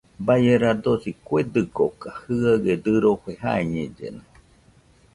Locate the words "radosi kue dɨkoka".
0.63-2.09